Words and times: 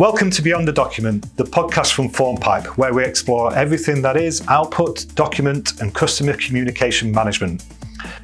Welcome 0.00 0.30
to 0.30 0.40
Beyond 0.40 0.66
the 0.66 0.72
Document, 0.72 1.26
the 1.36 1.44
podcast 1.44 1.92
from 1.92 2.08
FormPipe, 2.08 2.78
where 2.78 2.94
we 2.94 3.04
explore 3.04 3.54
everything 3.54 4.00
that 4.00 4.16
is 4.16 4.42
output, 4.48 5.04
document, 5.14 5.78
and 5.82 5.94
customer 5.94 6.32
communication 6.38 7.12
management. 7.12 7.66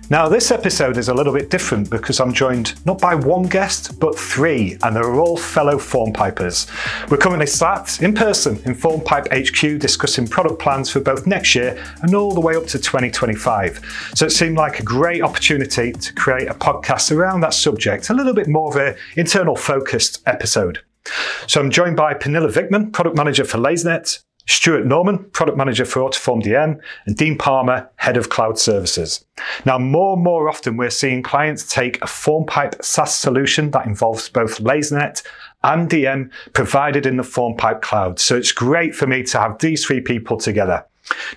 Now, 0.08 0.26
this 0.26 0.50
episode 0.50 0.96
is 0.96 1.10
a 1.10 1.14
little 1.14 1.34
bit 1.34 1.50
different 1.50 1.90
because 1.90 2.18
I'm 2.18 2.32
joined 2.32 2.82
not 2.86 2.98
by 2.98 3.14
one 3.14 3.42
guest, 3.42 4.00
but 4.00 4.18
three, 4.18 4.78
and 4.82 4.96
they're 4.96 5.16
all 5.16 5.36
fellow 5.36 5.76
FormPipers. 5.76 7.10
We're 7.10 7.18
currently 7.18 7.46
sat 7.46 8.00
in 8.00 8.14
person 8.14 8.56
in 8.64 8.74
FormPipe 8.74 9.28
HQ 9.30 9.78
discussing 9.78 10.26
product 10.26 10.58
plans 10.58 10.88
for 10.88 11.00
both 11.00 11.26
next 11.26 11.54
year 11.54 11.78
and 12.00 12.14
all 12.14 12.32
the 12.32 12.40
way 12.40 12.56
up 12.56 12.64
to 12.68 12.78
2025. 12.78 14.12
So 14.14 14.24
it 14.24 14.30
seemed 14.30 14.56
like 14.56 14.80
a 14.80 14.82
great 14.82 15.20
opportunity 15.20 15.92
to 15.92 16.14
create 16.14 16.48
a 16.48 16.54
podcast 16.54 17.14
around 17.14 17.42
that 17.42 17.52
subject, 17.52 18.08
a 18.08 18.14
little 18.14 18.32
bit 18.32 18.48
more 18.48 18.70
of 18.70 18.76
an 18.76 18.96
internal 19.14 19.56
focused 19.56 20.22
episode. 20.24 20.80
So 21.46 21.60
I'm 21.60 21.70
joined 21.70 21.96
by 21.96 22.14
Pernilla 22.14 22.52
Vickman, 22.52 22.92
Product 22.92 23.16
Manager 23.16 23.44
for 23.44 23.58
Lasernet, 23.58 24.22
Stuart 24.46 24.86
Norman, 24.86 25.18
Product 25.30 25.58
Manager 25.58 25.84
for 25.84 26.00
Autoform 26.00 26.42
DM, 26.42 26.78
and 27.06 27.16
Dean 27.16 27.36
Palmer, 27.36 27.90
Head 27.96 28.16
of 28.16 28.28
Cloud 28.28 28.58
Services. 28.58 29.24
Now, 29.64 29.78
more 29.78 30.14
and 30.14 30.22
more 30.22 30.48
often, 30.48 30.76
we're 30.76 30.90
seeing 30.90 31.22
clients 31.22 31.68
take 31.68 31.96
a 31.96 32.06
FormPipe 32.06 32.82
SaaS 32.82 33.14
solution 33.14 33.72
that 33.72 33.86
involves 33.86 34.28
both 34.28 34.58
Lasernet 34.60 35.22
and 35.64 35.90
DM 35.90 36.30
provided 36.52 37.06
in 37.06 37.16
the 37.16 37.24
FormPipe 37.24 37.82
cloud. 37.82 38.20
So 38.20 38.36
it's 38.36 38.52
great 38.52 38.94
for 38.94 39.08
me 39.08 39.24
to 39.24 39.38
have 39.38 39.58
these 39.58 39.84
three 39.84 40.00
people 40.00 40.36
together. 40.36 40.84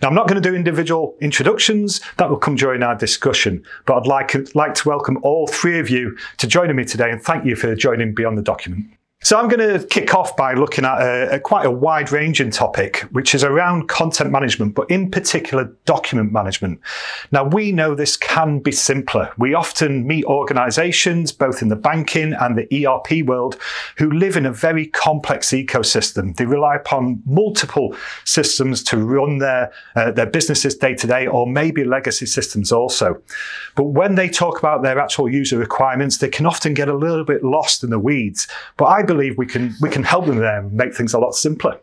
Now, 0.01 0.09
I'm 0.09 0.15
not 0.15 0.27
going 0.27 0.41
to 0.41 0.49
do 0.49 0.55
individual 0.55 1.15
introductions. 1.19 2.01
That 2.17 2.29
will 2.29 2.37
come 2.37 2.55
during 2.55 2.83
our 2.83 2.95
discussion. 2.95 3.63
But 3.85 3.97
I'd 3.97 4.07
like, 4.07 4.55
like 4.55 4.75
to 4.75 4.87
welcome 4.87 5.17
all 5.23 5.47
three 5.47 5.79
of 5.79 5.89
you 5.89 6.15
to 6.37 6.47
joining 6.47 6.75
me 6.75 6.85
today 6.85 7.09
and 7.09 7.21
thank 7.21 7.45
you 7.45 7.55
for 7.55 7.75
joining 7.75 8.13
Beyond 8.13 8.37
the 8.37 8.43
Document. 8.43 8.85
So 9.21 9.37
I'm 9.37 9.49
going 9.49 9.59
to 9.59 9.85
kick 9.85 10.15
off 10.15 10.37
by 10.37 10.53
looking 10.53 10.85
at 10.85 11.01
a, 11.01 11.35
a 11.35 11.39
quite 11.41 11.65
a 11.65 11.71
wide-ranging 11.71 12.51
topic, 12.51 13.01
which 13.11 13.35
is 13.35 13.43
around 13.43 13.89
content 13.89 14.31
management, 14.31 14.75
but 14.75 14.89
in 14.89 15.11
particular 15.11 15.65
document 15.83 16.31
management. 16.31 16.79
Now 17.29 17.43
we 17.43 17.73
know 17.73 17.95
this 17.95 18.15
can 18.15 18.59
be 18.59 18.71
simpler. 18.71 19.29
We 19.37 19.53
often 19.53 20.07
meet 20.07 20.23
organizations, 20.23 21.33
both 21.33 21.61
in 21.61 21.67
the 21.67 21.75
banking 21.75 22.31
and 22.31 22.57
the 22.57 22.87
ERP 22.87 23.27
world, 23.27 23.57
who 23.97 24.09
live 24.09 24.37
in 24.37 24.45
a 24.45 24.53
very 24.53 24.87
complex 24.87 25.49
ecosystem. 25.49 26.37
They 26.37 26.45
rely 26.45 26.77
upon 26.77 27.21
multiple 27.25 27.97
systems 28.23 28.81
to 28.83 28.97
run 29.03 29.39
their, 29.39 29.73
uh, 29.97 30.11
their 30.11 30.27
businesses 30.27 30.77
day 30.77 30.95
to 30.95 31.07
day, 31.07 31.27
or 31.27 31.45
maybe 31.45 31.83
legacy 31.83 32.25
systems 32.25 32.71
also. 32.71 33.21
But 33.75 33.87
when 33.87 34.15
they 34.15 34.29
talk 34.29 34.59
about 34.59 34.81
their 34.81 34.97
actual 34.97 35.29
user 35.29 35.57
requirements, 35.57 36.19
they 36.19 36.29
can 36.29 36.45
often 36.45 36.73
get 36.73 36.87
a 36.87 36.95
little 36.95 37.25
bit 37.25 37.43
lost 37.43 37.83
in 37.83 37.89
the 37.89 37.99
weeds. 37.99 38.47
But 38.77 38.85
I 38.85 39.08
believe 39.09 39.37
we 39.37 39.45
can 39.45 39.73
we 39.81 39.89
can 39.89 40.03
help 40.03 40.25
them 40.27 40.37
there 40.37 40.61
make 40.61 40.93
things 40.93 41.13
a 41.13 41.19
lot 41.19 41.33
simpler. 41.33 41.79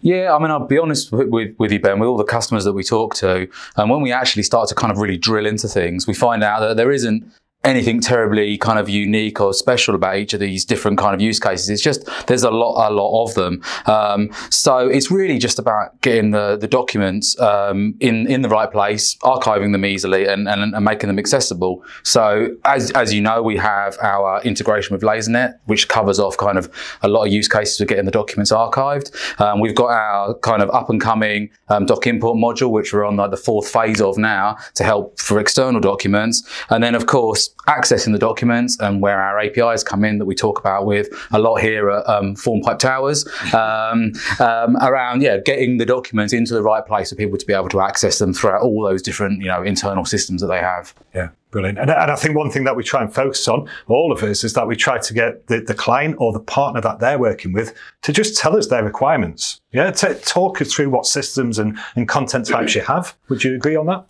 Yeah, 0.00 0.34
I 0.34 0.38
mean, 0.38 0.50
I'll 0.50 0.66
be 0.66 0.78
honest 0.78 1.12
with, 1.12 1.28
with, 1.28 1.54
with, 1.58 1.70
you, 1.70 1.78
Ben, 1.78 1.98
with 2.00 2.08
all 2.08 2.16
the 2.16 2.24
customers 2.24 2.64
that 2.64 2.72
we 2.72 2.82
talk 2.82 3.14
to, 3.16 3.48
and 3.76 3.88
when 3.88 4.02
we 4.02 4.12
actually 4.12 4.42
start 4.42 4.68
to 4.68 4.74
kind 4.74 4.90
of 4.90 4.98
really 4.98 5.16
drill 5.16 5.46
into 5.46 5.68
things, 5.68 6.06
we 6.06 6.12
find 6.12 6.42
out 6.42 6.58
that 6.60 6.76
there 6.76 6.90
isn't 6.90 7.24
anything 7.64 8.00
terribly 8.00 8.58
kind 8.58 8.78
of 8.78 8.88
unique 8.88 9.40
or 9.40 9.52
special 9.54 9.94
about 9.94 10.16
each 10.16 10.34
of 10.34 10.40
these 10.40 10.64
different 10.64 10.98
kind 10.98 11.14
of 11.14 11.20
use 11.20 11.40
cases. 11.40 11.70
It's 11.70 11.82
just 11.82 12.08
there's 12.26 12.44
a 12.44 12.50
lot, 12.50 12.88
a 12.88 12.92
lot 12.92 13.24
of 13.24 13.34
them. 13.34 13.62
Um, 13.86 14.30
so 14.50 14.86
it's 14.86 15.10
really 15.10 15.38
just 15.38 15.58
about 15.58 16.00
getting 16.02 16.30
the 16.30 16.56
the 16.56 16.68
documents 16.68 17.38
um, 17.40 17.94
in 18.00 18.26
in 18.26 18.42
the 18.42 18.48
right 18.48 18.70
place, 18.70 19.16
archiving 19.22 19.72
them 19.72 19.84
easily, 19.84 20.26
and, 20.26 20.48
and, 20.48 20.74
and, 20.74 20.84
making 20.84 21.08
them 21.08 21.18
accessible. 21.18 21.82
So 22.02 22.48
as 22.64 22.90
as 22.92 23.12
you 23.12 23.20
know, 23.20 23.42
we 23.42 23.56
have 23.56 23.96
our 24.02 24.42
integration 24.42 24.94
with 24.94 25.02
LaserNet, 25.02 25.58
which 25.64 25.88
covers 25.88 26.20
off 26.20 26.36
kind 26.36 26.58
of 26.58 26.70
a 27.02 27.08
lot 27.08 27.26
of 27.26 27.32
use 27.32 27.48
cases 27.48 27.78
for 27.78 27.86
getting 27.86 28.04
the 28.04 28.10
documents 28.10 28.52
archived. 28.52 29.10
Um, 29.40 29.60
we've 29.60 29.74
got 29.74 29.90
our 29.90 30.34
kind 30.38 30.62
of 30.62 30.70
up 30.70 30.90
and 30.90 31.00
coming 31.00 31.50
um, 31.68 31.86
doc 31.86 32.06
import 32.06 32.36
module, 32.36 32.70
which 32.70 32.92
we're 32.92 33.04
on 33.04 33.16
like 33.16 33.30
the 33.30 33.36
fourth 33.36 33.68
phase 33.68 34.00
of 34.00 34.18
now 34.18 34.56
to 34.74 34.84
help 34.84 35.18
for 35.18 35.40
external 35.40 35.80
documents, 35.80 36.46
and 36.68 36.84
then 36.84 36.94
of 36.94 37.06
course 37.06 37.53
accessing 37.66 38.12
the 38.12 38.18
documents 38.18 38.78
and 38.80 39.00
where 39.00 39.20
our 39.20 39.40
APIs 39.40 39.82
come 39.82 40.04
in 40.04 40.18
that 40.18 40.26
we 40.26 40.34
talk 40.34 40.58
about 40.58 40.84
with 40.84 41.08
a 41.32 41.38
lot 41.38 41.56
here 41.56 41.90
at 41.90 42.06
um, 42.08 42.34
FormPipe 42.34 42.78
Towers 42.78 43.26
um, 43.54 44.12
um, 44.38 44.76
around 44.82 45.22
yeah 45.22 45.38
getting 45.38 45.78
the 45.78 45.86
documents 45.86 46.32
into 46.32 46.54
the 46.54 46.62
right 46.62 46.84
place 46.84 47.10
for 47.10 47.16
people 47.16 47.38
to 47.38 47.46
be 47.46 47.52
able 47.52 47.68
to 47.70 47.80
access 47.80 48.18
them 48.18 48.34
throughout 48.34 48.62
all 48.62 48.82
those 48.82 49.02
different 49.02 49.40
you 49.40 49.48
know 49.48 49.62
internal 49.62 50.04
systems 50.04 50.40
that 50.40 50.48
they 50.48 50.60
have. 50.60 50.94
Yeah. 51.14 51.30
Brilliant. 51.50 51.78
And, 51.78 51.88
and, 51.88 52.10
I 52.10 52.16
think 52.16 52.36
one 52.36 52.50
thing 52.50 52.64
that 52.64 52.74
we 52.74 52.82
try 52.82 53.00
and 53.00 53.14
focus 53.14 53.46
on, 53.46 53.68
all 53.86 54.10
of 54.10 54.24
us, 54.24 54.42
is 54.42 54.54
that 54.54 54.66
we 54.66 54.74
try 54.74 54.98
to 54.98 55.14
get 55.14 55.46
the, 55.46 55.60
the 55.60 55.72
client 55.72 56.16
or 56.18 56.32
the 56.32 56.40
partner 56.40 56.80
that 56.80 56.98
they're 56.98 57.16
working 57.16 57.52
with 57.52 57.72
to 58.02 58.12
just 58.12 58.36
tell 58.36 58.56
us 58.56 58.66
their 58.66 58.82
requirements. 58.82 59.60
Yeah, 59.70 59.92
to 59.92 60.14
talk 60.14 60.60
us 60.60 60.74
through 60.74 60.90
what 60.90 61.06
systems 61.06 61.60
and, 61.60 61.78
and 61.94 62.08
content 62.08 62.48
types 62.48 62.74
you 62.74 62.80
have. 62.80 63.16
Would 63.28 63.44
you 63.44 63.54
agree 63.54 63.76
on 63.76 63.86
that? 63.86 64.04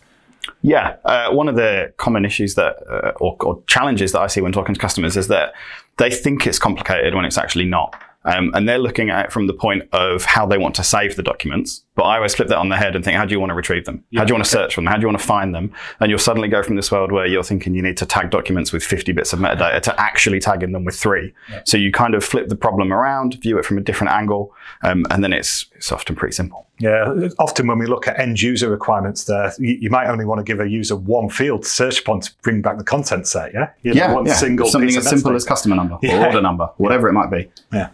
Yeah, 0.61 0.97
uh, 1.05 1.31
one 1.31 1.47
of 1.47 1.55
the 1.55 1.93
common 1.97 2.25
issues 2.25 2.55
that, 2.55 2.75
uh, 2.89 3.11
or, 3.19 3.37
or, 3.41 3.63
challenges 3.67 4.11
that 4.11 4.21
I 4.21 4.27
see 4.27 4.41
when 4.41 4.51
talking 4.51 4.75
to 4.75 4.81
customers 4.81 5.15
is 5.15 5.27
that 5.27 5.53
they 5.97 6.09
think 6.09 6.45
it's 6.45 6.59
complicated 6.59 7.15
when 7.15 7.25
it's 7.25 7.37
actually 7.37 7.65
not. 7.65 7.95
Um, 8.25 8.51
and 8.53 8.67
they're 8.67 8.79
looking 8.79 9.09
at 9.09 9.25
it 9.25 9.31
from 9.31 9.47
the 9.47 9.53
point 9.53 9.83
of 9.93 10.25
how 10.25 10.45
they 10.45 10.57
want 10.57 10.75
to 10.75 10.83
save 10.83 11.15
the 11.15 11.23
documents. 11.23 11.84
But 11.95 12.03
I 12.03 12.17
always 12.17 12.35
flip 12.35 12.49
that 12.49 12.57
on 12.57 12.67
the 12.69 12.75
head 12.75 12.95
and 12.95 13.03
think, 13.03 13.17
how 13.17 13.25
do 13.25 13.33
you 13.33 13.39
want 13.39 13.51
to 13.51 13.55
retrieve 13.55 13.85
them? 13.85 14.03
Yeah, 14.09 14.19
how 14.19 14.25
do 14.25 14.31
you 14.31 14.35
want 14.35 14.45
to 14.45 14.51
search 14.51 14.75
for 14.75 14.81
them? 14.81 14.87
How 14.87 14.97
do 14.97 15.01
you 15.01 15.07
want 15.07 15.19
to 15.19 15.25
find 15.25 15.55
them? 15.55 15.71
And 16.01 16.09
you'll 16.09 16.19
suddenly 16.19 16.49
go 16.49 16.61
from 16.61 16.75
this 16.75 16.91
world 16.91 17.11
where 17.11 17.25
you're 17.25 17.43
thinking 17.43 17.73
you 17.73 17.81
need 17.81 17.95
to 17.97 18.05
tag 18.05 18.31
documents 18.31 18.73
with 18.73 18.83
50 18.83 19.13
bits 19.13 19.31
of 19.31 19.39
metadata 19.39 19.81
to 19.83 19.99
actually 19.99 20.41
tagging 20.41 20.73
them 20.73 20.83
with 20.83 20.95
three. 20.95 21.33
Yeah. 21.49 21.61
So 21.65 21.77
you 21.77 21.91
kind 21.91 22.13
of 22.13 22.23
flip 22.23 22.49
the 22.49 22.55
problem 22.55 22.91
around, 22.91 23.35
view 23.35 23.57
it 23.57 23.63
from 23.63 23.77
a 23.77 23.81
different 23.81 24.11
angle, 24.11 24.53
um, 24.83 25.05
and 25.09 25.23
then 25.23 25.31
it's, 25.31 25.67
it's 25.73 25.91
often 25.91 26.15
pretty 26.15 26.33
simple. 26.33 26.67
Yeah, 26.79 27.29
often 27.39 27.67
when 27.67 27.79
we 27.79 27.85
look 27.85 28.05
at 28.05 28.19
end 28.19 28.41
user 28.41 28.69
requirements 28.69 29.23
there, 29.23 29.53
you, 29.57 29.77
you, 29.79 29.89
might 29.89 30.07
only 30.07 30.25
want 30.25 30.39
to 30.39 30.43
give 30.43 30.59
a 30.59 30.67
user 30.67 30.97
one 30.97 31.29
field 31.29 31.63
to 31.63 31.69
search 31.69 32.01
upon 32.01 32.19
to 32.19 32.31
bring 32.41 32.61
back 32.61 32.77
the 32.77 32.83
content 32.83 33.27
set, 33.27 33.53
yeah? 33.53 33.69
You 33.81 33.93
know, 33.93 33.97
yeah, 33.97 34.13
one 34.13 34.25
yeah. 34.25 34.33
single 34.33 34.67
Something 34.67 34.97
as 34.97 35.07
simple 35.07 35.33
as 35.35 35.45
customer 35.45 35.77
number 35.77 35.97
yeah. 36.01 36.21
or 36.21 36.25
order 36.25 36.41
number, 36.41 36.69
whatever 36.75 37.07
it 37.07 37.13
might 37.13 37.31
be. 37.31 37.49
Yeah. 37.71 37.91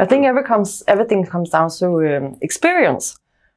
I 0.00 0.04
think 0.06 0.26
every 0.26 0.42
comes, 0.42 0.82
everything 0.88 1.24
comes 1.24 1.50
down 1.50 1.70
to 1.70 2.16
um, 2.16 2.38
experience. 2.40 3.16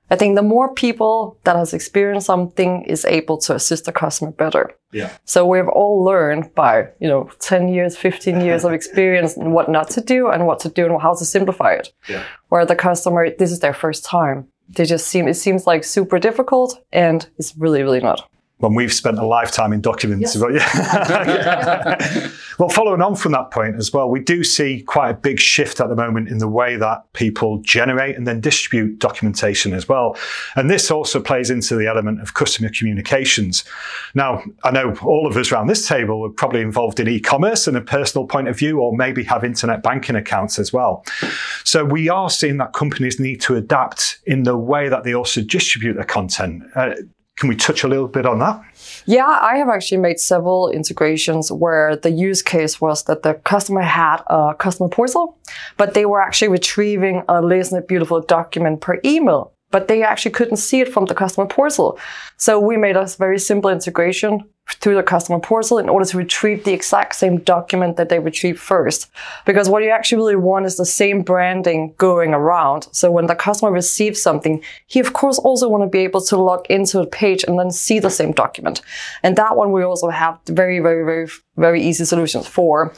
I 0.09 0.15
think 0.15 0.35
the 0.35 0.41
more 0.41 0.73
people 0.73 1.37
that 1.43 1.55
has 1.55 1.73
experienced 1.73 2.27
something 2.27 2.83
is 2.83 3.03
able 3.05 3.37
to 3.39 3.55
assist 3.55 3.85
the 3.85 3.91
customer 3.91 4.31
better. 4.31 4.73
Yeah. 4.91 5.11
So 5.25 5.45
we've 5.45 5.67
all 5.67 6.03
learned 6.03 6.55
by, 6.55 6.87
you 6.99 7.07
know, 7.07 7.29
10 7.39 7.67
years, 7.67 7.97
15 7.97 8.41
years 8.41 8.63
of 8.63 8.71
experience 8.71 9.35
and 9.35 9.53
what 9.53 9.69
not 9.69 9.89
to 9.91 10.01
do 10.01 10.29
and 10.29 10.47
what 10.47 10.59
to 10.61 10.69
do 10.69 10.85
and 10.85 11.01
how 11.01 11.13
to 11.13 11.25
simplify 11.25 11.73
it. 11.73 11.89
Yeah. 12.07 12.23
Where 12.49 12.65
the 12.65 12.75
customer, 12.75 13.29
this 13.29 13.51
is 13.51 13.59
their 13.59 13.73
first 13.73 14.05
time. 14.05 14.47
They 14.69 14.85
just 14.85 15.07
seem, 15.07 15.27
it 15.27 15.35
seems 15.35 15.67
like 15.67 15.83
super 15.83 16.19
difficult 16.19 16.81
and 16.91 17.27
it's 17.37 17.55
really, 17.57 17.83
really 17.83 18.01
not 18.01 18.29
when 18.59 18.73
we've 18.73 18.93
spent 18.93 19.19
a 19.19 19.25
lifetime 19.25 19.71
in 19.71 19.81
documents. 19.81 20.35
Yes. 20.35 20.53
well, 22.59 22.69
following 22.69 23.03
on 23.03 23.15
from 23.15 23.31
that 23.33 23.51
point 23.51 23.75
as 23.75 23.93
well, 23.93 24.09
we 24.09 24.19
do 24.19 24.43
see 24.43 24.81
quite 24.81 25.11
a 25.11 25.13
big 25.13 25.39
shift 25.39 25.79
at 25.79 25.89
the 25.89 25.95
moment 25.95 26.27
in 26.27 26.39
the 26.39 26.47
way 26.47 26.75
that 26.75 27.03
people 27.13 27.59
generate 27.59 28.17
and 28.17 28.25
then 28.25 28.41
distribute 28.41 28.97
documentation 28.97 29.73
as 29.73 29.87
well. 29.87 30.17
And 30.55 30.71
this 30.71 30.89
also 30.89 31.21
plays 31.21 31.51
into 31.51 31.75
the 31.75 31.85
element 31.85 32.19
of 32.19 32.33
customer 32.33 32.69
communications. 32.69 33.63
Now, 34.15 34.41
I 34.63 34.71
know 34.71 34.95
all 35.03 35.27
of 35.27 35.37
us 35.37 35.51
around 35.51 35.67
this 35.67 35.87
table 35.87 36.25
are 36.25 36.29
probably 36.29 36.61
involved 36.61 36.99
in 36.99 37.07
e-commerce 37.07 37.67
and 37.67 37.77
a 37.77 37.81
personal 37.81 38.25
point 38.25 38.47
of 38.47 38.57
view, 38.57 38.79
or 38.79 38.95
maybe 38.95 39.23
have 39.25 39.43
internet 39.43 39.83
banking 39.83 40.15
accounts 40.15 40.57
as 40.57 40.73
well. 40.73 41.05
So 41.63 41.85
we 41.85 42.09
are 42.09 42.31
seeing 42.31 42.57
that 42.57 42.73
companies 42.73 43.19
need 43.19 43.39
to 43.41 43.55
adapt 43.55 44.17
in 44.25 44.43
the 44.43 44.57
way 44.57 44.89
that 44.89 45.03
they 45.03 45.13
also 45.13 45.41
distribute 45.41 45.93
their 45.93 46.05
content. 46.05 46.63
Uh, 46.75 46.95
can 47.37 47.49
we 47.49 47.55
touch 47.55 47.83
a 47.83 47.87
little 47.87 48.07
bit 48.07 48.25
on 48.25 48.39
that? 48.39 48.61
Yeah, 49.05 49.27
I 49.27 49.57
have 49.57 49.69
actually 49.69 49.99
made 49.99 50.19
several 50.19 50.69
integrations 50.69 51.51
where 51.51 51.95
the 51.95 52.09
use 52.09 52.41
case 52.41 52.81
was 52.81 53.03
that 53.03 53.21
the 53.23 53.35
customer 53.35 53.81
had 53.81 54.21
a 54.27 54.55
customer 54.55 54.89
portal, 54.89 55.37
but 55.77 55.93
they 55.93 56.05
were 56.05 56.21
actually 56.21 56.49
retrieving 56.49 57.19
a 57.29 57.35
LaserNet 57.35 57.87
Beautiful 57.87 58.21
document 58.21 58.81
per 58.81 58.99
email 59.05 59.53
but 59.71 59.87
they 59.87 60.03
actually 60.03 60.31
couldn't 60.31 60.57
see 60.57 60.81
it 60.81 60.93
from 60.93 61.05
the 61.05 61.15
customer 61.15 61.45
portal. 61.45 61.99
So 62.37 62.59
we 62.59 62.77
made 62.77 62.95
a 62.95 63.05
very 63.17 63.39
simple 63.39 63.69
integration 63.69 64.43
through 64.69 64.95
the 64.95 65.03
customer 65.03 65.39
portal 65.39 65.77
in 65.77 65.87
order 65.87 66.05
to 66.05 66.17
retrieve 66.17 66.63
the 66.63 66.73
exact 66.73 67.15
same 67.15 67.37
document 67.37 67.95
that 67.95 68.09
they 68.09 68.19
retrieved 68.19 68.59
first. 68.59 69.09
Because 69.45 69.69
what 69.69 69.81
you 69.81 69.89
actually 69.89 70.17
really 70.17 70.35
want 70.35 70.65
is 70.65 70.75
the 70.75 70.85
same 70.85 71.21
branding 71.21 71.93
going 71.97 72.33
around. 72.33 72.87
So 72.91 73.09
when 73.09 73.27
the 73.27 73.35
customer 73.35 73.71
receives 73.71 74.21
something, 74.21 74.61
he 74.87 74.99
of 74.99 75.13
course 75.13 75.39
also 75.39 75.69
want 75.69 75.83
to 75.83 75.89
be 75.89 75.99
able 75.99 76.21
to 76.21 76.37
log 76.37 76.65
into 76.69 76.99
a 76.99 77.07
page 77.07 77.45
and 77.47 77.57
then 77.57 77.71
see 77.71 77.99
the 77.99 78.09
same 78.09 78.33
document. 78.33 78.81
And 79.23 79.37
that 79.37 79.55
one 79.55 79.71
we 79.71 79.83
also 79.83 80.09
have 80.09 80.39
very, 80.47 80.79
very, 80.79 81.05
very, 81.05 81.29
very 81.55 81.81
easy 81.81 82.05
solutions 82.05 82.47
for. 82.47 82.93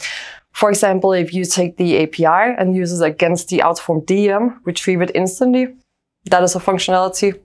For 0.51 0.69
example, 0.69 1.13
if 1.13 1.33
you 1.33 1.45
take 1.45 1.77
the 1.77 2.04
API 2.04 2.56
and 2.57 2.75
use 2.75 3.00
it 3.00 3.06
against 3.06 3.50
the 3.50 3.60
Autoform 3.60 4.04
DM, 4.06 4.57
retrieve 4.65 5.01
it 5.01 5.12
instantly, 5.13 5.75
that 6.30 6.44
is 6.44 6.56
a 6.56 6.60
functionality. 6.60 7.40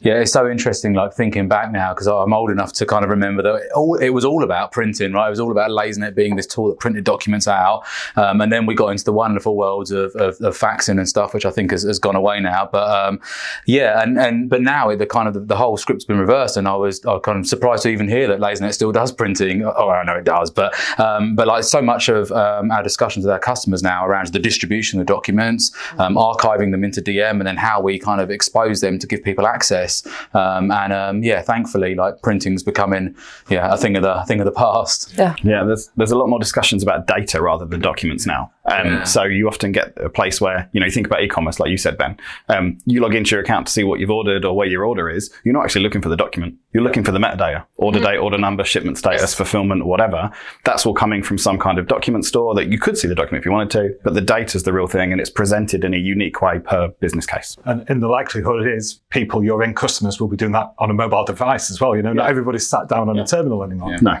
Yeah, 0.00 0.20
it's 0.20 0.32
so 0.32 0.48
interesting, 0.48 0.94
like 0.94 1.14
thinking 1.14 1.48
back 1.48 1.72
now, 1.72 1.94
because 1.94 2.06
I'm 2.06 2.32
old 2.32 2.50
enough 2.50 2.72
to 2.74 2.86
kind 2.86 3.04
of 3.04 3.10
remember 3.10 3.42
that 3.42 3.54
it, 3.54 3.72
all, 3.74 3.94
it 3.96 4.10
was 4.10 4.24
all 4.24 4.42
about 4.42 4.72
printing, 4.72 5.12
right? 5.12 5.26
It 5.26 5.30
was 5.30 5.40
all 5.40 5.50
about 5.50 5.70
LaserNet 5.70 6.14
being 6.14 6.36
this 6.36 6.46
tool 6.46 6.68
that 6.68 6.78
printed 6.78 7.04
documents 7.04 7.48
out. 7.48 7.84
Um, 8.16 8.40
and 8.40 8.52
then 8.52 8.66
we 8.66 8.74
got 8.74 8.88
into 8.88 9.04
the 9.04 9.12
wonderful 9.12 9.56
worlds 9.56 9.90
of, 9.90 10.14
of, 10.16 10.40
of 10.40 10.56
faxing 10.56 10.98
and 10.98 11.08
stuff, 11.08 11.32
which 11.32 11.46
I 11.46 11.50
think 11.50 11.70
has, 11.70 11.82
has 11.84 11.98
gone 11.98 12.16
away 12.16 12.40
now. 12.40 12.68
But 12.70 12.88
um, 12.88 13.20
yeah, 13.64 14.02
and, 14.02 14.18
and 14.18 14.50
but 14.50 14.60
now 14.60 14.94
the 14.94 15.06
kind 15.06 15.28
of 15.28 15.34
the, 15.34 15.40
the, 15.40 15.56
whole 15.56 15.76
script's 15.76 16.04
been 16.04 16.18
reversed, 16.18 16.56
and 16.56 16.68
I 16.68 16.76
was 16.76 17.04
I 17.06 17.18
kind 17.18 17.38
of 17.38 17.46
surprised 17.46 17.84
to 17.84 17.88
even 17.88 18.08
hear 18.08 18.26
that 18.28 18.38
LaserNet 18.38 18.74
still 18.74 18.92
does 18.92 19.12
printing. 19.12 19.64
Oh, 19.64 19.88
I 19.88 20.04
know 20.04 20.16
it 20.16 20.24
does, 20.24 20.50
but 20.50 20.74
um, 21.00 21.34
but 21.34 21.46
like 21.46 21.64
so 21.64 21.80
much 21.80 22.08
of 22.08 22.30
um, 22.32 22.70
our 22.70 22.82
discussions 22.82 23.24
with 23.24 23.32
our 23.32 23.38
customers 23.38 23.82
now 23.82 24.06
around 24.06 24.26
the 24.28 24.38
distribution 24.38 25.00
of 25.00 25.06
documents, 25.06 25.70
um, 25.98 26.16
archiving 26.16 26.70
them 26.70 26.84
into 26.84 27.00
DM, 27.00 27.32
and 27.32 27.46
then 27.46 27.56
how 27.56 27.80
we 27.80 27.98
kind 27.98 28.20
of 28.20 28.30
expose 28.30 28.80
them 28.80 28.98
to 28.98 29.06
give 29.06 29.22
people 29.22 29.46
access. 29.46 29.85
Um, 30.34 30.70
and 30.70 30.92
um, 30.92 31.22
yeah, 31.22 31.42
thankfully, 31.42 31.94
like 31.94 32.22
printing's 32.22 32.62
becoming 32.62 33.14
yeah 33.48 33.72
a 33.72 33.76
thing 33.76 33.96
of 33.96 34.02
the 34.02 34.22
thing 34.26 34.40
of 34.40 34.46
the 34.46 34.52
past. 34.52 35.12
Yeah. 35.16 35.34
Yeah, 35.42 35.64
there's 35.64 35.90
there's 35.96 36.10
a 36.10 36.18
lot 36.18 36.28
more 36.28 36.38
discussions 36.38 36.82
about 36.82 37.06
data 37.06 37.40
rather 37.40 37.64
than 37.64 37.80
documents 37.80 38.26
now. 38.26 38.50
Um, 38.66 38.86
Yeah. 38.86 39.04
So 39.04 39.24
you 39.24 39.48
often 39.48 39.72
get 39.72 39.92
a 39.96 40.08
place 40.08 40.40
where 40.40 40.68
you 40.72 40.80
know 40.80 40.86
you 40.86 40.92
think 40.92 41.06
about 41.06 41.22
e-commerce, 41.22 41.60
like 41.60 41.70
you 41.70 41.76
said, 41.76 41.96
Ben. 41.96 42.16
Um, 42.48 42.78
you 42.84 43.00
log 43.00 43.14
into 43.14 43.30
your 43.34 43.42
account 43.42 43.66
to 43.68 43.72
see 43.72 43.84
what 43.84 44.00
you've 44.00 44.10
ordered 44.10 44.44
or 44.44 44.56
where 44.56 44.66
your 44.66 44.84
order 44.84 45.08
is. 45.08 45.32
You're 45.44 45.54
not 45.54 45.64
actually 45.64 45.82
looking 45.82 46.02
for 46.02 46.08
the 46.08 46.16
document. 46.16 46.54
You're 46.72 46.82
looking 46.82 47.04
for 47.04 47.12
the 47.12 47.18
metadata: 47.18 47.64
order 47.76 48.00
date, 48.00 48.18
order 48.18 48.38
number, 48.38 48.64
shipment 48.64 48.98
status, 48.98 49.34
fulfillment, 49.34 49.86
whatever. 49.86 50.30
That's 50.64 50.84
all 50.84 50.94
coming 50.94 51.22
from 51.22 51.38
some 51.38 51.58
kind 51.58 51.78
of 51.78 51.86
document 51.86 52.24
store 52.24 52.54
that 52.54 52.68
you 52.68 52.78
could 52.78 52.98
see 52.98 53.08
the 53.08 53.14
document 53.14 53.42
if 53.42 53.46
you 53.46 53.52
wanted 53.52 53.70
to, 53.70 53.94
but 54.04 54.14
the 54.14 54.20
data 54.20 54.56
is 54.56 54.64
the 54.64 54.72
real 54.72 54.86
thing, 54.86 55.12
and 55.12 55.20
it's 55.20 55.30
presented 55.30 55.84
in 55.84 55.94
a 55.94 55.98
unique 55.98 56.42
way 56.42 56.58
per 56.58 56.88
business 57.00 57.26
case. 57.26 57.56
And, 57.64 57.88
in 57.88 58.00
the 58.00 58.08
likelihood 58.08 58.66
is 58.66 59.00
people, 59.10 59.44
your 59.44 59.62
end 59.62 59.76
customers, 59.76 60.20
will 60.20 60.28
be 60.28 60.36
doing 60.36 60.52
that 60.52 60.74
on 60.78 60.90
a 60.90 60.94
mobile 60.94 61.24
device 61.24 61.70
as 61.70 61.80
well. 61.80 61.94
You 61.96 62.02
know, 62.02 62.12
not 62.12 62.28
everybody's 62.28 62.66
sat 62.66 62.88
down 62.88 63.08
on 63.08 63.18
a 63.18 63.26
terminal 63.26 63.62
anymore. 63.62 63.92
Yeah. 63.92 63.98
No. 64.02 64.20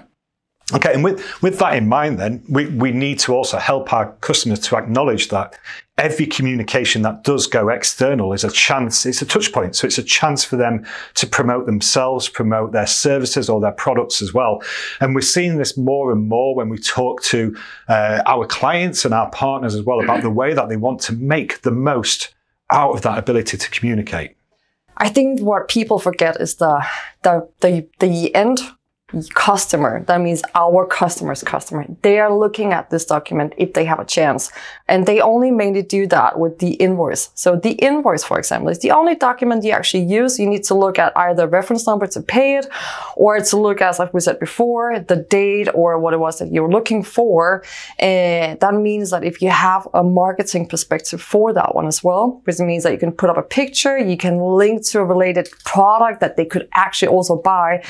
Okay, 0.74 0.92
and 0.92 1.04
with, 1.04 1.42
with 1.42 1.60
that 1.60 1.76
in 1.76 1.88
mind, 1.88 2.18
then, 2.18 2.42
we, 2.48 2.66
we 2.66 2.90
need 2.90 3.20
to 3.20 3.32
also 3.32 3.56
help 3.56 3.92
our 3.92 4.10
customers 4.14 4.58
to 4.60 4.76
acknowledge 4.76 5.28
that 5.28 5.56
every 5.96 6.26
communication 6.26 7.02
that 7.02 7.22
does 7.22 7.46
go 7.46 7.68
external 7.68 8.32
is 8.32 8.42
a 8.42 8.50
chance, 8.50 9.06
it's 9.06 9.22
a 9.22 9.26
touch 9.26 9.52
point. 9.52 9.76
So 9.76 9.86
it's 9.86 9.98
a 9.98 10.02
chance 10.02 10.44
for 10.44 10.56
them 10.56 10.84
to 11.14 11.26
promote 11.26 11.66
themselves, 11.66 12.28
promote 12.28 12.72
their 12.72 12.86
services 12.86 13.48
or 13.48 13.60
their 13.60 13.72
products 13.72 14.20
as 14.20 14.34
well. 14.34 14.60
And 15.00 15.14
we're 15.14 15.20
seeing 15.20 15.56
this 15.56 15.76
more 15.76 16.10
and 16.10 16.28
more 16.28 16.56
when 16.56 16.68
we 16.68 16.78
talk 16.78 17.22
to 17.24 17.56
uh, 17.88 18.22
our 18.26 18.44
clients 18.44 19.04
and 19.04 19.14
our 19.14 19.30
partners 19.30 19.76
as 19.76 19.82
well 19.82 20.00
about 20.00 20.22
the 20.22 20.30
way 20.30 20.52
that 20.52 20.68
they 20.68 20.76
want 20.76 21.00
to 21.02 21.12
make 21.12 21.62
the 21.62 21.70
most 21.70 22.34
out 22.72 22.92
of 22.92 23.02
that 23.02 23.18
ability 23.18 23.56
to 23.56 23.70
communicate. 23.70 24.36
I 24.96 25.10
think 25.10 25.40
what 25.40 25.68
people 25.68 25.98
forget 25.98 26.40
is 26.40 26.56
the 26.56 26.84
the 27.22 27.48
the, 27.60 27.86
the 28.00 28.34
end 28.34 28.60
customer. 29.34 30.02
That 30.04 30.20
means 30.20 30.42
our 30.56 30.84
customer's 30.84 31.42
customer. 31.44 31.86
They 32.02 32.18
are 32.18 32.36
looking 32.36 32.72
at 32.72 32.90
this 32.90 33.04
document 33.04 33.54
if 33.56 33.72
they 33.72 33.84
have 33.84 34.00
a 34.00 34.04
chance. 34.04 34.50
And 34.88 35.06
they 35.06 35.20
only 35.20 35.52
mainly 35.52 35.82
do 35.82 36.08
that 36.08 36.40
with 36.40 36.58
the 36.58 36.72
invoice. 36.74 37.30
So 37.34 37.54
the 37.54 37.72
invoice, 37.72 38.24
for 38.24 38.36
example, 38.36 38.68
is 38.68 38.80
the 38.80 38.90
only 38.90 39.14
document 39.14 39.62
you 39.62 39.70
actually 39.70 40.04
use. 40.04 40.40
You 40.40 40.48
need 40.48 40.64
to 40.64 40.74
look 40.74 40.98
at 40.98 41.12
either 41.16 41.46
reference 41.46 41.86
number 41.86 42.08
to 42.08 42.20
pay 42.20 42.56
it 42.56 42.66
or 43.16 43.40
to 43.40 43.56
look 43.56 43.80
at, 43.80 43.98
like 44.00 44.12
we 44.12 44.20
said 44.20 44.40
before, 44.40 44.98
the 44.98 45.16
date 45.16 45.68
or 45.72 46.00
what 46.00 46.12
it 46.12 46.18
was 46.18 46.40
that 46.40 46.52
you're 46.52 46.70
looking 46.70 47.04
for. 47.04 47.62
And 48.00 48.58
that 48.58 48.74
means 48.74 49.10
that 49.10 49.22
if 49.22 49.40
you 49.40 49.50
have 49.50 49.86
a 49.94 50.02
marketing 50.02 50.66
perspective 50.66 51.22
for 51.22 51.52
that 51.52 51.76
one 51.76 51.86
as 51.86 52.02
well, 52.02 52.40
which 52.42 52.58
means 52.58 52.82
that 52.82 52.92
you 52.92 52.98
can 52.98 53.12
put 53.12 53.30
up 53.30 53.36
a 53.36 53.42
picture, 53.42 53.96
you 53.96 54.16
can 54.16 54.40
link 54.40 54.84
to 54.86 54.98
a 54.98 55.04
related 55.04 55.48
product 55.64 56.20
that 56.20 56.36
they 56.36 56.44
could 56.44 56.68
actually 56.74 57.08
also 57.08 57.36
buy 57.36 57.84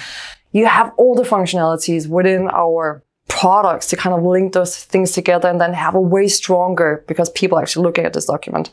you 0.56 0.67
have 0.67 0.93
all 0.97 1.14
the 1.14 1.23
functionalities 1.23 2.08
within 2.08 2.49
our 2.53 3.03
products 3.29 3.87
to 3.88 3.97
kind 3.97 4.14
of 4.17 4.23
link 4.23 4.53
those 4.53 4.85
things 4.93 5.12
together 5.12 5.49
and 5.49 5.61
then 5.61 5.75
have 5.75 5.94
a 5.94 6.00
way 6.00 6.26
stronger 6.29 7.05
because 7.06 7.29
people 7.31 7.58
actually 7.58 7.85
looking 7.85 8.05
at 8.05 8.12
this 8.12 8.26
document. 8.26 8.73